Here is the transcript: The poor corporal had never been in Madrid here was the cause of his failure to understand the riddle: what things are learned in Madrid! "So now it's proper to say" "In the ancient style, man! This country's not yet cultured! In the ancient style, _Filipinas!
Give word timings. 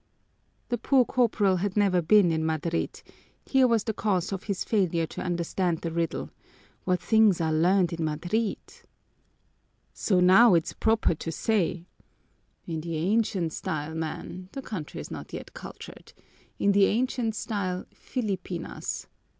The 0.69 0.79
poor 0.79 1.05
corporal 1.05 1.57
had 1.57 1.77
never 1.77 2.01
been 2.01 2.31
in 2.31 2.43
Madrid 2.43 3.03
here 3.45 3.67
was 3.67 3.83
the 3.83 3.93
cause 3.93 4.31
of 4.31 4.45
his 4.45 4.63
failure 4.63 5.05
to 5.05 5.21
understand 5.21 5.81
the 5.81 5.91
riddle: 5.91 6.31
what 6.85 6.99
things 6.99 7.39
are 7.39 7.53
learned 7.53 7.93
in 7.93 8.05
Madrid! 8.05 8.57
"So 9.93 10.19
now 10.19 10.55
it's 10.55 10.73
proper 10.73 11.13
to 11.13 11.31
say" 11.31 11.85
"In 12.65 12.81
the 12.81 12.95
ancient 12.95 13.53
style, 13.53 13.93
man! 13.93 14.49
This 14.53 14.65
country's 14.65 15.11
not 15.11 15.33
yet 15.33 15.53
cultured! 15.53 16.13
In 16.57 16.71
the 16.71 16.85
ancient 16.87 17.35
style, 17.35 17.85
_Filipinas! 17.93 19.05